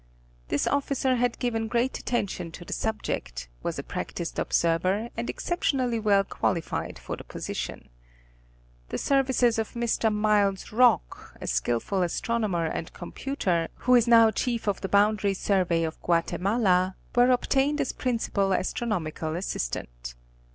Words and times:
This 0.47 0.65
officer 0.65 1.17
had 1.17 1.37
given 1.37 1.67
great 1.67 1.99
attention 1.99 2.49
to 2.53 2.65
the 2.65 2.73
subject, 2.73 3.47
was 3.61 3.77
a 3.77 3.83
practiced 3.83 4.39
observer, 4.39 5.09
and 5.15 5.29
exceptionally 5.29 5.99
well 5.99 6.23
qualified 6.23 6.97
for 6.97 7.15
the 7.15 7.23
position. 7.23 7.87
The 8.89 8.97
services 8.97 9.59
of 9.59 9.73
Mr. 9.73 10.11
Miles 10.11 10.71
Rock, 10.71 11.37
a 11.39 11.45
skillful 11.45 12.01
astronomer 12.01 12.65
and 12.65 12.91
computer 12.93 13.67
who 13.75 13.93
is 13.93 14.07
now 14.07 14.31
chief 14.31 14.67
of 14.67 14.81
the 14.81 14.89
boundary 14.89 15.35
survey 15.35 15.83
of 15.83 16.01
Guatemala, 16.01 16.95
were 17.15 17.29
obtained 17.29 17.79
as 17.79 17.91
principal 17.93 18.53
astronomical 18.55 19.35
assistant. 19.35 20.15